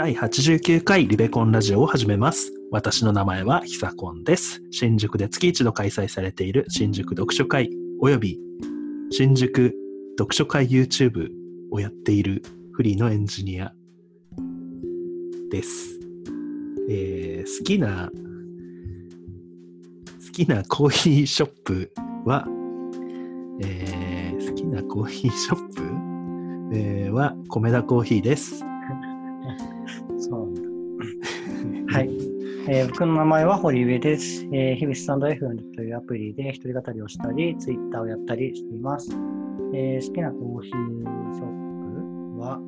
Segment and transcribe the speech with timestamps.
[0.00, 2.54] 第89回リベコンラジオを始めます。
[2.70, 4.62] 私の名前はひさこんです。
[4.70, 7.68] 新宿で月一度開催されている新宿読書会
[8.00, 8.38] および
[9.10, 9.74] 新宿
[10.18, 11.28] 読書会 YouTube
[11.70, 12.42] をやっている
[12.72, 13.74] フリーのエンジニア
[15.50, 16.00] です。
[16.88, 18.08] えー好きな
[20.26, 21.92] 好きなコーヒーショップ
[22.24, 22.46] は、
[23.62, 25.82] えー好きなコーヒーショップ、
[26.72, 28.69] えーは米田コーヒーです。
[31.92, 32.10] はい。
[32.68, 34.44] えー僕の名前は堀上です。
[34.52, 39.10] えー日々スタンド FM というアプリで一人語りをしたり、ツイッターをやったりしています。
[39.74, 42.60] えー好きなコーヒーショップは、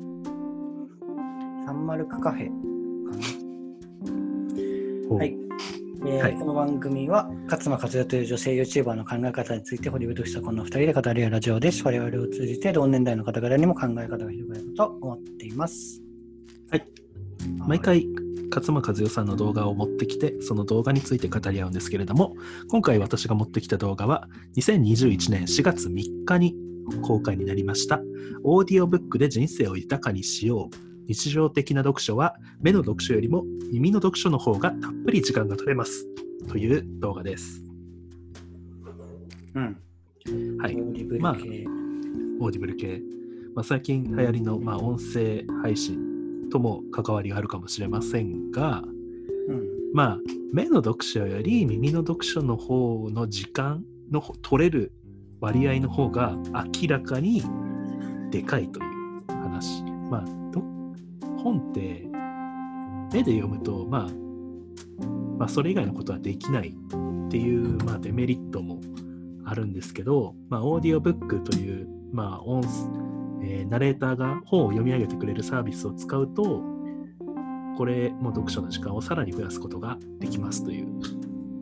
[1.65, 2.53] サンマルクカフェか
[5.09, 5.15] な。
[5.15, 5.37] はい。
[6.05, 11.81] えーはいこの番組は勝間和代という女性 YouTuber の考え方について堀部としたこの2人で語り合うラジオです。
[11.85, 16.01] 我々を通じて同年代の方々にも考え方が広がると思っています。
[16.71, 16.85] はい。
[17.65, 18.05] 毎回
[18.53, 22.35] 勝間和代さんの動画を持ってきてその動画について語り合うんですけれども
[22.69, 26.55] 今回私が持ってきた動画は2021年4月3日に
[27.01, 28.01] 公開になりました。
[28.43, 30.75] オーディオブックで人生を豊かにしよう。
[31.07, 36.07] 日常的な読書は目の読書よりも耳の読書の方がたっぷり時間が取れます。
[36.49, 37.61] という動画です。
[39.55, 39.77] うん。
[40.59, 40.75] はい。
[40.75, 41.65] オーディブルまあ系
[42.39, 43.01] オーディブル系、
[43.55, 46.12] まあ、最近流行りの、まあ、音声配信
[46.53, 48.83] とも関わりがあるかもしれませんが、
[49.47, 49.91] うん。
[49.91, 50.17] まあ、
[50.53, 54.91] 目の読書より耳の読書の方の時間の取れる
[55.41, 57.43] 割合の方が明らかに
[58.29, 59.83] でかいという話。
[59.83, 60.61] まあ、ど
[61.41, 62.05] 本って
[63.11, 65.05] 目で読むと、まあ、
[65.39, 68.79] まあ、それ以外のことはできないっていう、まあ、デメリットも
[69.43, 72.61] あるんですけど、まあ、オーディオブックという、まあ、音
[73.43, 76.61] えーナレーターが本を読み上げてくれるサービスを使うと、
[77.77, 80.87] これも読書の時間をさらに増やすことができますという、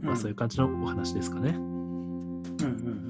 [0.01, 1.51] まあ、そういう感じのお話ですかね。
[1.51, 3.01] うんうん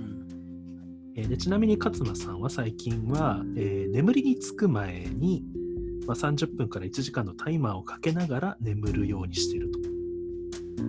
[1.16, 5.44] えーでちなみに勝間さんは最近は、えー眠りにつく前に、
[6.08, 9.80] まあ、30分から1時間のタイマーをかけながら眠るようにしていると。
[10.78, 10.84] う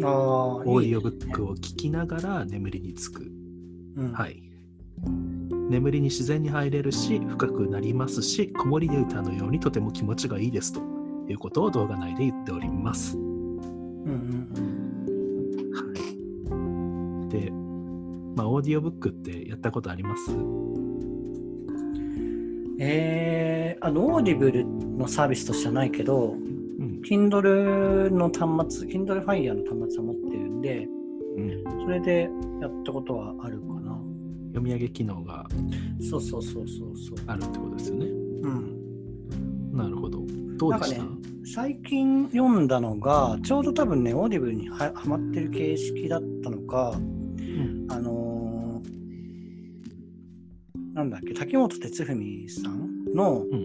[0.00, 0.04] ん。
[0.04, 3.28] ああ、オーディオブックを聞きながら眠りにつく。
[3.96, 4.12] うん、。
[4.12, 4.45] はいい。
[5.68, 10.80] 眠りに自然に入れるし、深くなりますし、子守歌のようにとても気持ちがいいですと
[11.28, 13.16] いうことを動画内で言っております。
[13.16, 14.48] うんうん
[15.72, 15.82] は
[17.28, 17.32] い。
[17.32, 17.50] で、
[18.36, 20.30] まあ、オーディオブックってやったことあります？
[20.30, 20.76] うん。
[22.78, 27.00] えー、あの、オーディブルのサービスとしてはないけど、うん。
[27.04, 30.86] Kindle の端末、Kindle Fire の端末は持ってるんで、
[31.36, 33.60] うん、それでやったことはある。
[34.56, 35.46] 読み上げ機能が
[36.10, 37.18] そうそうそうそうそう。
[37.26, 38.06] あるってことですよね。
[38.06, 39.76] うん。
[39.76, 40.24] なるほど。
[40.56, 48.86] どうでした、なんか最近読んだのが、ちょうど多分ね、オーディブルにははまってる形式だったのか、うんあのー
[50.94, 53.64] なんだっけ、瀧本哲史さんのうん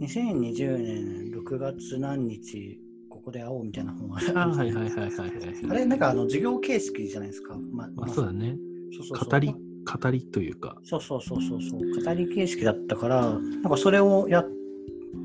[0.00, 5.32] 2020年6月何日、ここで会おうみたいな本があはいはいはいはいはい。
[5.68, 7.56] あれ、なんかあの授業形式じゃないですか。
[7.72, 8.56] ままあ、そうだね。
[8.92, 9.54] そうそうそう語り、
[9.84, 10.76] 語りというか。
[10.82, 12.04] そうそうそうそうそう。
[12.04, 14.48] 語り形式だったから、なんかそれをやっ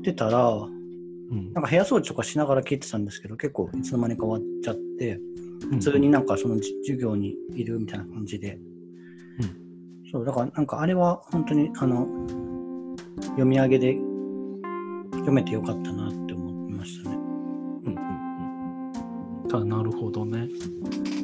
[0.02, 5.20] てたら、うんなんか部屋掃除とかしながら聞いてたんですけど、結構いつの間にか終わっちゃって、
[5.60, 8.58] 普普通になんかそのじ授業にいるみたいな感じで。
[10.12, 12.06] そう、だからなんかあれは本当にあの、
[13.22, 13.94] 読み上げで
[15.12, 17.16] 読めてよかったなって思いましたね。
[17.16, 17.22] うん
[17.84, 20.48] うんうんたなるほどね。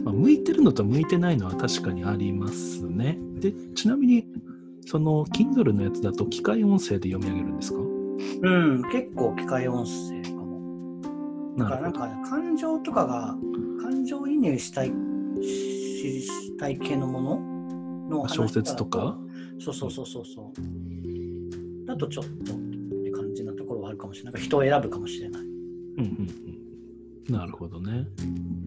[0.04, 3.18] まあ、向いてるのと向いてないのは確かにありますね。
[3.42, 4.24] で、ちなみに、
[4.86, 7.80] その Kindle のやつだと機械音声で読み上げるんですか？
[7.80, 11.00] うん、結構機械音声かも。
[11.58, 11.92] だからなん。
[11.92, 13.36] か感情とかが、
[13.82, 14.92] 感情移入したい、
[15.40, 17.40] ししたい系のもの？
[18.08, 19.18] の話小説とか？
[19.58, 21.86] そうそうそうそうそう。
[21.86, 22.56] だとちょっとっ
[23.04, 24.32] て感じなところはあるかもしれない。
[24.34, 25.42] なんか人を選ぶかもしれない。
[25.42, 25.48] うん
[25.98, 26.30] うん
[27.28, 27.34] うん。
[27.34, 28.06] なるほどね。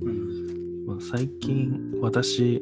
[0.02, 0.86] うん。
[0.86, 2.62] まあ、最近、私、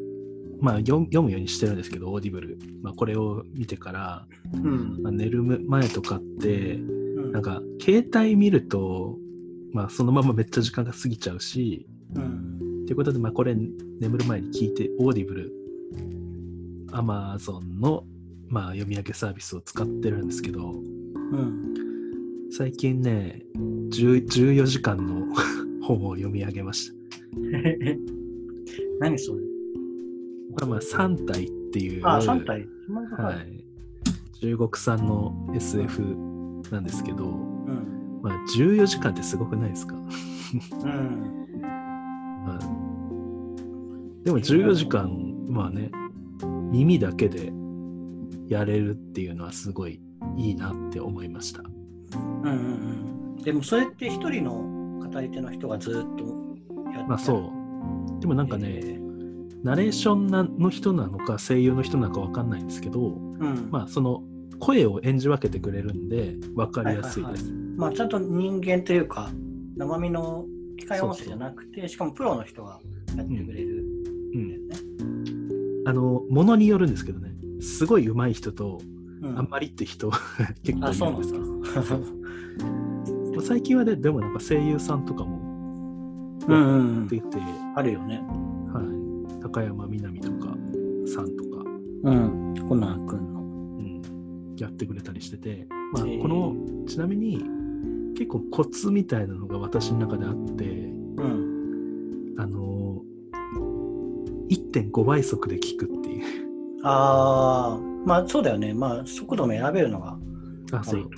[0.64, 2.58] まあ読、読むようにしてるんですけど、オーディブル。
[2.82, 5.04] まあ、これを見てから、うん。
[5.04, 9.18] まあ、寝る前とかって、うんなんか、携帯見ると、
[9.74, 12.86] まあ、そのままめっちゃ時間が過ぎちゃうし、うん。
[12.86, 15.52] ということで、まあ、これ、眠る前に聞いて、オーディブル、
[16.94, 18.06] アマゾンの、
[18.48, 20.76] まあ、読み上げサービスを使ってるんですけど、う
[21.36, 21.74] ん。
[22.52, 23.42] 最近ね、
[23.90, 25.26] 10 14時間の
[25.84, 26.96] 本を読み上げました。
[29.02, 29.53] 何それ？
[30.54, 32.68] これはまあ、3体っていう、あ、3体。
[33.18, 33.64] はい、
[34.40, 36.02] 中国産の SF
[36.72, 38.20] なんですけど、うん。
[38.22, 39.96] まあ、14時間ってすごくないですか、
[40.86, 41.62] うん。
[42.46, 42.60] まあ
[44.24, 45.92] でも14時間、まあね、
[46.72, 47.52] 耳だけで
[48.48, 50.00] やれるっていうのはすごい
[50.38, 51.62] いいなって思いました。
[51.62, 53.44] うんうんうん。
[53.44, 54.54] でもそれって一人の
[55.00, 56.00] 語り手の人がずっと
[56.94, 57.52] やってまあそ
[58.18, 58.22] う。
[58.22, 59.03] でもなんかね、えー
[59.64, 63.70] ナレーションなの人なのか声優の人なのかわかんないんですけど、うん。
[63.72, 64.24] まあその
[64.60, 67.52] 声を演じ分けてくれるんで分かりやすいです。
[67.78, 69.30] まあちゃんと人間というか、
[69.78, 70.46] 生身の
[70.78, 72.80] 機械音声じゃなくて、しかもプロの人が
[73.16, 73.86] やってくれる
[74.34, 74.76] うんんだよね。
[75.86, 78.80] あの、ものによるんですけどね、すごい上手い人と、
[79.22, 80.12] うんあんまりって人
[80.64, 81.62] 結構あ、いるんですけど、
[83.38, 83.42] だ。
[83.42, 85.38] 最近はね、でもなんか声優さんとかも
[86.48, 87.10] うんうん
[87.76, 88.22] あるよね。
[89.54, 90.56] はい、高山みなみとか
[91.06, 91.64] さんとか、
[92.04, 92.56] うん。
[92.68, 93.40] コナー君の。
[93.40, 93.44] う
[93.82, 96.56] ん、やってくれたりしてて、まあこの
[96.88, 97.44] ちなみに
[98.16, 102.36] 結構コツみたいなのが私の中であってうん。
[102.38, 103.02] あの
[104.50, 106.26] 1.5倍速で聞くっていう
[106.84, 108.74] ああ、まあそうだよね。
[108.74, 110.18] まあ速度も選べるのが
[110.72, 111.10] あそう。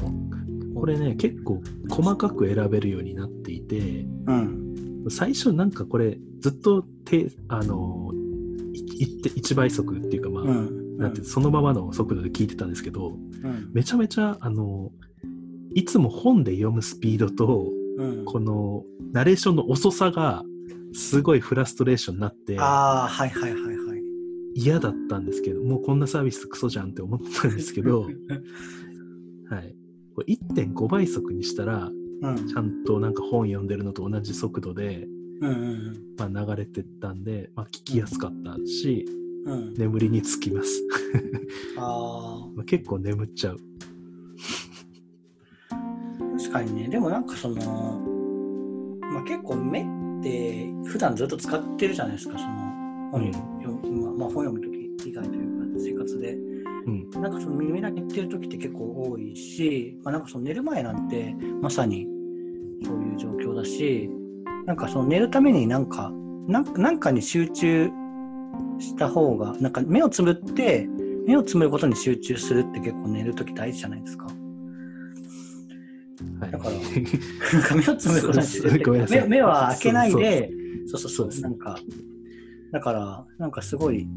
[0.75, 5.05] これね結構細かく選べるようになっていてうん。
[5.09, 8.04] 最初なんかこれずっとてあの
[8.75, 10.97] 1倍速っていうかまあ、うん。
[10.97, 13.09] なんてそのままの速度で聞いてたんですけど
[13.43, 13.71] うん。
[13.73, 14.91] めちゃめちゃあの
[15.73, 18.25] いつも本で読むスピードとうん。
[18.25, 20.43] このナレーションの遅さが
[20.93, 24.01] すごいフラストレーションになってああ、はいはいはいはい。
[24.55, 28.11] 嫌だったんですけどもうこんなサービスクソじゃんって思ったんですけど、はい、
[30.15, 31.89] これ1.5倍速にしたら
[32.21, 32.47] うん。
[32.47, 35.07] ちゃんとなんか本読んでるのと同じ速度で、
[36.17, 39.05] まあ、流れてったんで、まあ、聞きやすかったし
[39.45, 39.53] うん。
[39.53, 39.73] うん。
[39.75, 40.81] 眠りにつきます
[41.77, 43.57] あまあ結構眠っちゃう
[45.69, 46.87] あ、確かにね。
[46.89, 48.01] でもなんかその、
[49.01, 49.85] まあ結構目っ
[50.23, 52.37] て普段ずっと使ってるじゃないですか。
[52.37, 52.53] その
[53.11, 53.31] 本
[53.61, 54.69] 読む、まあまあ本読むと
[55.03, 56.33] き以外というか生活で。
[56.87, 62.07] うんなんかその耳だけ言ってる時って結構多いし、まあ、なんかその寝る前なんてまさに
[62.83, 64.09] そういう状況だし、
[64.65, 66.11] なんかその寝るためになんか、
[66.47, 67.89] なんなんかに集中
[68.79, 70.87] した方が、なんか目をつぶって、
[71.27, 74.25] 目をつむることに集中するって結構寝る時大事じゃないですか。
[74.25, 74.31] は
[76.47, 80.51] いだからなんか目をつむることに集中目目は開けないで、
[80.87, 81.77] そうそうそうなんか、
[82.71, 84.07] だから、なんかすごい、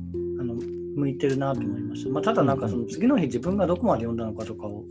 [0.41, 0.55] あの、
[0.97, 2.11] 向いてるなと思いました。
[2.11, 4.85] まあ、ただなんかその次の日自分がどこまで読んだのかとかを、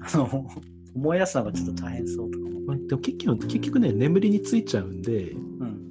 [0.00, 0.46] あの、
[0.94, 2.43] 思い出すのがちょっと大変そうとかも。
[2.66, 5.84] まあ、でも結局結局ね眠りについちゃうんで、うん。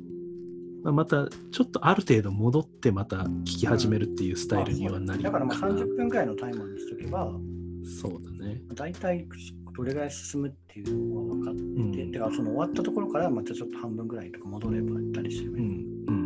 [0.84, 7.32] まあ、またちょっとある程度戻ってまた聞き始めるっていうスタイルにはなりだからまあかな30分くらいのタイマーにしとけば、
[8.02, 9.26] そうだね大体
[9.76, 11.64] どれぐらい進むっていうのは分かって、う
[12.08, 15.64] んてかその終わったところからまたちょっと半分ぐらいとか戻ればやったりすればいい。
[15.64, 16.24] うんうん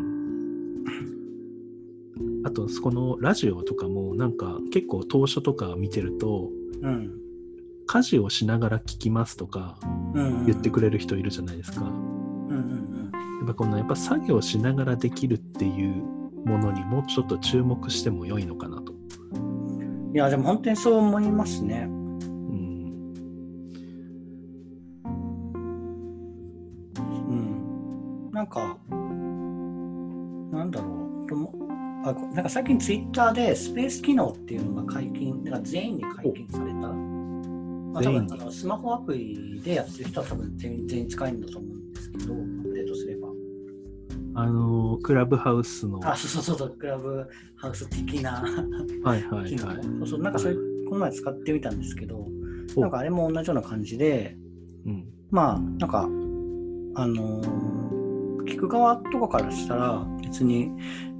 [2.44, 6.50] あとそこのラジオとかもなんか結構当初とか見てると
[6.82, 7.27] うん。
[7.88, 9.80] 家事をしながら聞きますとか
[10.14, 11.82] うん、言ってくれる人いるじゃないですか。
[11.82, 12.88] うんうん
[13.40, 16.04] やっぱこのやっぱ作業しながらできるっていう
[16.46, 18.94] ものにもうちょっと注目しても良いのかなと。
[19.34, 20.12] うん。
[20.14, 21.86] いや、でも本当にそう思いますね。
[21.88, 23.14] うん、
[27.00, 28.32] うん。
[28.32, 28.78] なんか、
[30.52, 30.88] なんだろ
[31.26, 31.28] う。
[31.28, 31.54] とも
[32.06, 37.17] あこなんか最近ツイッターでスペース機能っていうのが解禁、なんか全員に解禁された。
[37.94, 43.28] まあ、多分あのスマホアプリでやってる人は多分全員全員使えるんだと思うんですけど、アップデートすれば。
[44.36, 46.00] あのクラブハウスの。
[46.04, 48.44] あ、そうそうそう、クラブハウス的な
[49.04, 49.42] はいはい。
[49.42, 49.56] はい。
[49.56, 52.28] そうそう、なんかそれ、この前使ってみたんですけど、
[52.76, 54.38] おなんかあれも同じような感じで、
[54.86, 57.78] うんまあ、なんか、あのー
[58.48, 60.72] 聞く側とかからしたら、別に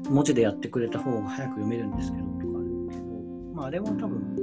[0.10, 3.04] 文字でやってくれた方が早く読めるんですけど、とかあるけど、
[3.54, 4.36] まあ、あれは多分、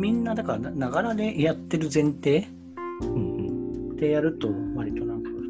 [0.00, 2.48] みんなだからな、ながらでやってる前提
[3.02, 3.16] うんう
[3.92, 5.42] んでやると、割となんか、その、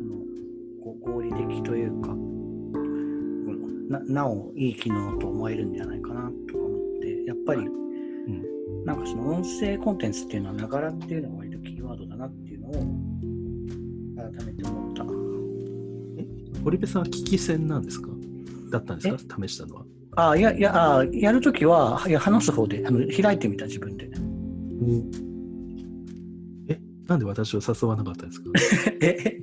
[0.83, 15.05] ご合理的というか、うんななおいい機能と思えるんじゃないかなとか思って、やっぱり、うんなんかその音声コンテンツっていうのは、ながらっていうのが割とキーワードだなっていうのを、改めて思った。
[16.65, 18.09] 堀部さんは聞き戦なんですか？
[18.73, 19.37] だったんですか？
[19.47, 19.85] 試したのは。
[20.17, 24.10] あいや、いや、あやるときは、いや話す方であの開いてみた、自分で。
[26.69, 28.51] えなんで私を誘わなかったんですか？
[29.01, 29.41] え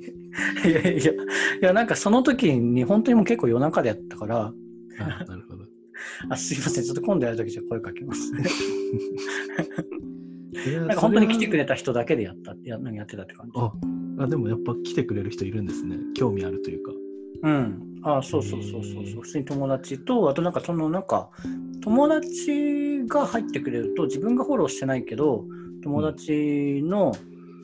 [0.64, 1.16] いやいやい
[1.62, 5.64] や、なんかその時に本当にもう結構夜中でやったから、あなるほど。
[6.30, 8.32] あすいません、ちょっと今度やるときじゃ声かけます。
[10.78, 13.52] なんか本当に来てくれた人だけでやったややってたって感じ。
[13.56, 13.72] あ
[14.18, 15.98] あ、でもやっぱ来てくれる人いるんですね。
[16.14, 16.92] 興味あるというか。
[17.42, 17.82] うん。
[18.02, 19.22] あそうそうそうそうそう。
[19.22, 21.30] 普通に友達と、あとなんかそのなんか、
[21.80, 22.52] 友達
[23.08, 25.44] が入ってくれると、自分がフォローしてないけど、
[25.82, 27.12] 友達の、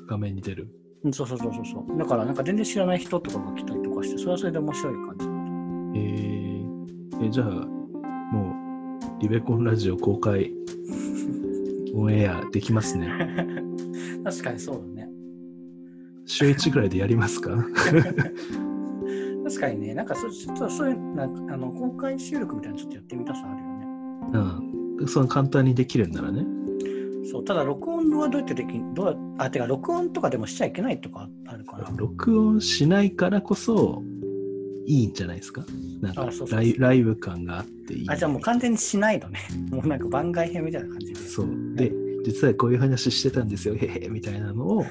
[0.08, 0.68] 画面に出る。
[1.12, 1.98] そうそうそうそう。
[1.98, 5.26] だからなんか全然知らない人とかが来たりとかして、それはそれで面白い感じ。
[6.00, 8.54] えー、えじゃあ、も
[9.18, 10.52] う、リベコンラジオ公開
[11.94, 13.08] オンエアできますね。
[14.24, 15.10] 確かにそうだね。
[16.26, 17.50] 週1ぐらいでやりますか？
[19.44, 23.86] 確かにね、なんかそちょっとそういうなんかあの公開収録みたいなのちょっとやってみたさあるよね。
[24.32, 24.38] う
[24.80, 24.83] ん。
[25.06, 26.46] その簡単にできるんならね。
[27.30, 31.90] そう、ただ録音はどうやってできんどうやあ、てか録音とかでもしちゃいけないとかあるかな。
[31.96, 34.02] 録音しないからこそ
[34.86, 35.64] いいんじゃないですか？
[36.00, 36.30] なんか
[36.78, 38.10] ライブ感があっていい。
[38.10, 39.38] あ、じゃあもう完全にしないのね。
[39.72, 41.20] もうなんか番外編みたいな感じで。
[41.20, 41.48] そう。
[41.74, 41.92] で、
[42.24, 44.84] 実はこういう話してたんですよ、へへみたいなのを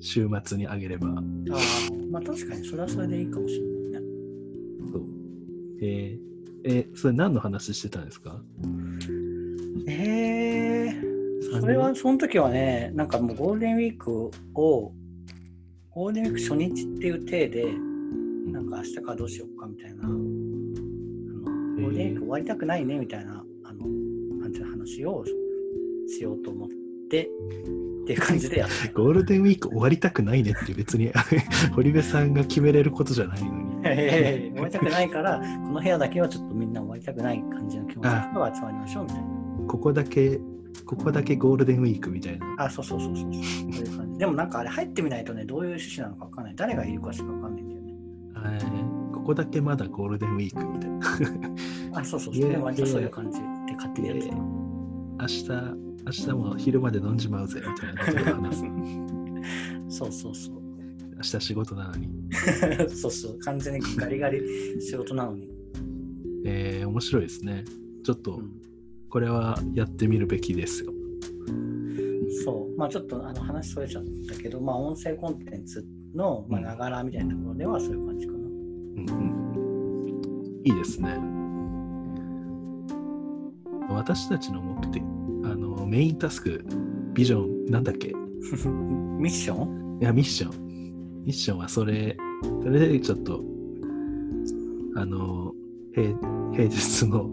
[0.00, 1.08] 週末にあげれば。
[1.08, 4.08] あーまあ確かにそれはそれでいいかもしれないね。
[4.92, 5.02] そう
[5.82, 6.31] えー、
[6.64, 8.40] えーそれ何の話してたんですか？
[9.88, 14.92] えー、それはその時はね、なんかもうゴールデンウィークを、
[15.90, 17.64] ゴールデンウィーク初日っていう体で、
[18.52, 23.86] なんか明日からどうしようかみたいな、あのゴールデンウィーク終わりたくないねみたいな、あの、
[24.40, 25.24] なんていうの話を
[26.08, 26.68] しようと思っ
[27.10, 27.28] て、
[28.04, 31.10] っていう感じでやって ゴールデンウィーク終わりたくないねって別に
[31.74, 34.50] 堀部さんが決めれることじゃないのに。
[34.52, 39.24] 終わりたくないから、この部屋だけはちょっとみんな終わりたくない感じの気持ちの集まりましょうみたいな。
[39.68, 40.40] ここだけ、
[40.86, 42.54] ここだけゴールデンウィークみたいな。
[42.58, 43.42] あ、そうそうそうそうそう。
[43.42, 44.18] そういう感じ。
[44.18, 46.54] でもなんかあれ入ってみないとね、どういう趣旨なのかわかんない。
[46.56, 47.94] 誰がいるかしかわかんないんだよね。
[48.36, 52.00] えーここだけまだゴールデンウィークみたいな。
[52.00, 52.50] あ、そうそうそう。
[52.50, 53.46] でも割とそういう感じで
[53.76, 54.34] 勝手にやってた。
[54.34, 55.48] 明日、
[56.04, 58.64] 明日も昼まで飲んじまうぜみたいなことを話す。
[59.96, 60.61] そうそうそう。
[61.22, 62.08] 明日仕事なのに。
[62.94, 63.38] そうそう。
[63.40, 64.40] 完全にガリガリ
[64.80, 65.48] 仕事なのに。
[66.44, 67.64] えー、面白いですね。
[68.02, 68.50] ちょっとうん
[69.08, 70.90] これはやってみるべきですよ。
[72.44, 72.78] そう。
[72.78, 78.38] まあちょっとあの話それちゃったけど、まあ音声コンテンツのまあながらみたいなところではそういう感じかな。
[78.38, 78.46] うん
[79.10, 79.12] う
[80.14, 81.18] ん、いいですね。
[83.90, 85.02] 私たちの目的、
[85.44, 86.64] あのメインタスク、
[87.12, 88.08] ビジョン、なんだっけ？
[88.08, 88.14] い
[89.20, 89.98] ミッション？
[90.00, 90.71] や、ミッション。
[91.24, 92.16] ミッションはそれ、
[92.62, 93.42] それでちょっと、
[94.96, 95.52] あの、
[95.94, 96.08] 平
[96.52, 97.30] 平日の、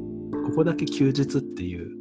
[0.48, 1.92] ここだけ休日っていう、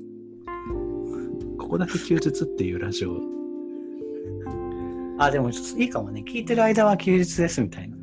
[1.59, 3.19] ここだけ休日っていうラジオ、
[5.19, 6.23] あ、でもいいかもね。
[6.27, 7.97] 聞いてる間は休日ですみたいな。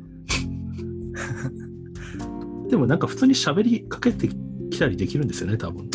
[2.68, 4.28] でもなんか普通に喋りかけて
[4.70, 5.88] きたりできるんですよね、多分。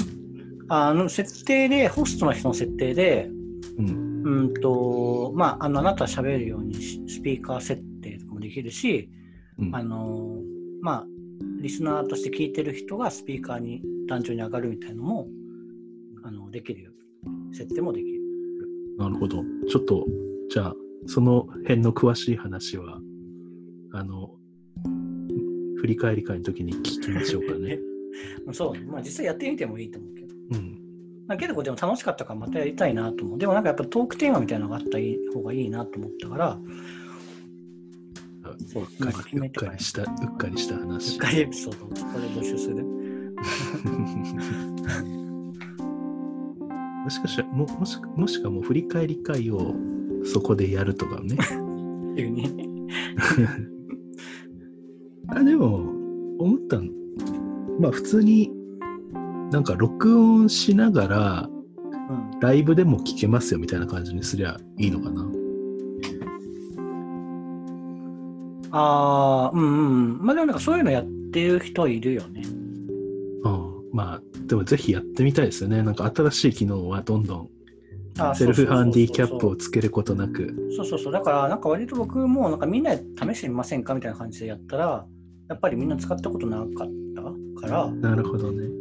[0.70, 3.30] あの設定で、ホストの人の設定で、
[4.24, 4.38] うん。
[4.40, 9.10] うんと、まあ、あのあなたは喋るようにしスピーカー設定とかもできるし、
[9.60, 10.38] うんあの、
[10.82, 11.06] まあ、
[11.62, 15.28] リスナーとして聞いてる人がスピーカーに単純に上がるみたいなのも、
[16.24, 16.92] あの、できるよ。
[17.54, 18.20] 設定もできる。
[18.98, 19.44] なるほど。
[19.70, 20.06] ちょっと、
[20.50, 20.76] じゃあ、
[21.08, 23.00] その辺の詳しい話は、
[23.94, 24.36] あの、
[25.78, 27.80] 振り返り会の時に聞きましょうかね。
[28.54, 28.82] そうね。
[28.86, 30.36] まあ、実際やってみてもいいと思うけど。
[30.52, 30.81] うん。
[31.28, 33.40] まあ、けど、でも楽しかったからまたやりたいなと思う。
[33.40, 34.98] でもなんかやっぱトークテーマみたいなのがあった
[35.34, 36.60] 方がいいなと思ったから、
[38.68, 41.16] そう、うっかかりうっかりした、うっかりした話。
[41.16, 42.84] 一回エピソードをここで募集する。
[47.04, 49.74] もしかしたらももしかもしかもう振り返り会を
[50.24, 51.36] そこでやるとかね。
[52.16, 52.78] 急に。
[55.30, 55.78] あでも、
[56.40, 56.84] 思ったの。
[57.80, 58.52] まあ普通に、
[59.52, 61.50] なんか録音しながら、
[62.10, 62.40] うん。
[62.40, 65.30] ライブでも聞けますよみたいな感じにすりゃいいのかな。
[68.72, 70.26] ああ、うんうん。
[70.26, 72.44] まあでもなんかそういうのやってる人いるよね。
[73.44, 75.84] うん、まあ、でもぜひやってみたいですよね。
[75.84, 77.50] なんか新しい機能はどんどん
[78.36, 80.56] セルフハンディキャップをつけることなく。
[80.76, 81.14] そうそうそう。
[81.14, 85.06] だからなんか割と僕もなんかみんなで試してみませんかみたいな感じでやったら、
[85.50, 86.68] やっぱりみんな使ったことなかっ
[87.16, 88.81] たから、なるほどね。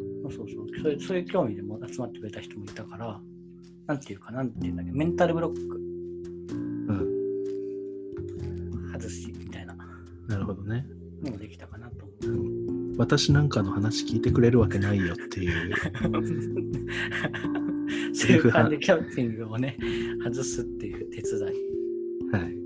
[0.83, 3.21] そういうそういう興味でも集まってくれた人もいたから、
[3.87, 5.65] なんていうか、なんていうんだっけ、メンタルブロックう
[8.89, 9.77] ん、外しみたいな
[10.29, 10.87] なるほどね。
[11.23, 12.27] のもできたかなと思う
[12.95, 15.73] ん、私なんかの話聞いてくれるわけないよっていう。
[15.73, 15.77] う。
[18.15, 19.77] セルフハンディキャッピングをね、
[20.23, 21.43] 外すっていう手伝い。
[22.33, 22.57] はい。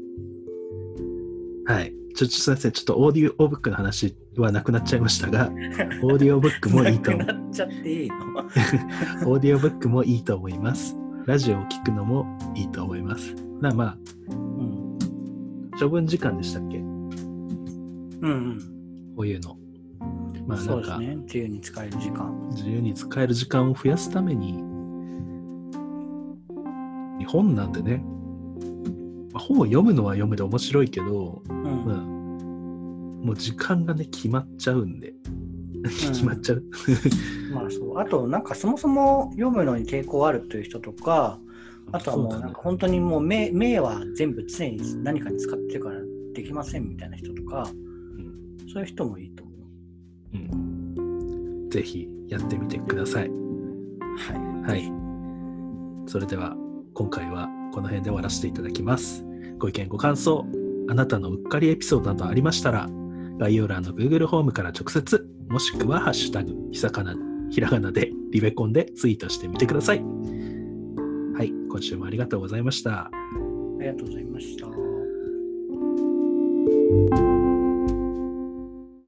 [1.67, 1.95] はい。
[2.15, 2.73] ちょ、ちょすいません。
[2.73, 10.97] ちょっとオーディオブックの話はなくなっちゃいましたが、オーディオブックもいいと思いいのオーディオブックもいいと思います。
[11.27, 13.35] ラジオを聞くのもいいと思います。
[13.61, 13.97] なまあ、
[14.31, 14.99] うん。
[15.79, 16.79] 処分時間でしたっけ？
[16.79, 17.11] うん
[18.23, 18.59] うん。
[19.17, 19.57] こういうの。
[20.47, 21.17] まあなんか、ね。
[21.17, 22.49] 自由に使える時間。
[22.51, 24.63] 自由に使える時間を増やすために、
[27.19, 28.05] 日本なんでね、
[29.35, 31.85] まあ本を読むのは読むで面白いけど、うん。
[31.85, 31.97] まあ、
[33.27, 35.13] もう時間がね、決まっちゃうんで、
[35.85, 36.65] 決まっちゃう。
[37.53, 37.99] まあそう。
[37.99, 41.41] あと、なんかそもそも読むのに抵抗あるという人とか、
[41.93, 46.01] あとはもうなんか本当にもう目目は全部常に何かに使ってるから
[46.33, 48.35] できませんみたいな人とか、うん
[48.73, 50.37] そういう人もいいと思う。
[50.37, 53.31] うんぜひやってみてください。
[53.31, 54.71] はい。
[54.71, 54.93] はい。
[56.07, 56.57] それでは
[56.93, 59.27] 今回はこの辺で終わらせていただきます。
[59.59, 60.47] ご意見、ご感想、
[60.89, 62.89] あなたのうっかりエピソードなどありましたら、
[63.39, 67.17] 概要欄の Google ホームから直接、もしくはハッシュタグ、ひさかな、
[67.51, 69.99] ひらがなで、リベコンでツイートしてみてください。
[69.99, 70.05] は
[71.43, 73.07] い、今週もありがとうございました。
[73.07, 73.11] あ
[73.81, 74.69] りがとうございました。